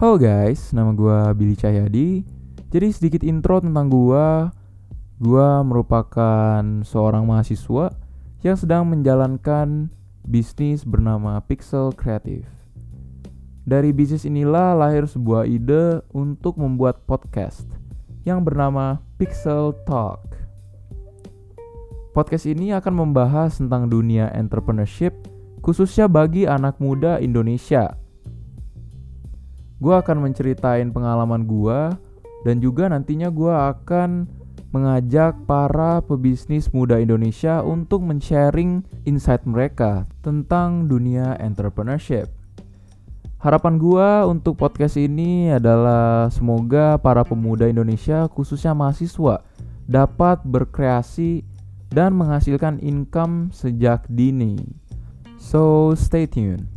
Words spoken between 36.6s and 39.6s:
muda Indonesia untuk men-sharing insight